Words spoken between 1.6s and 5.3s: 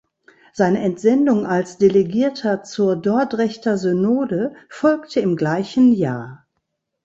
Delegierter zur Dordrechter Synode folgte